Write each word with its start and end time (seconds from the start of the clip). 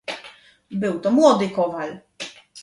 "Był 0.71 0.99
to 0.99 1.11
młody 1.11 1.49
kowal..." 1.49 1.99